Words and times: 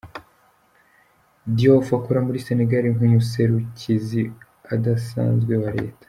Diouf 1.55 1.87
akora 1.99 2.19
muri 2.27 2.43
Senegal 2.47 2.83
nk'umuserukizi 2.95 4.21
adasanzwe 4.73 5.53
wa 5.63 5.69
leta. 5.77 5.99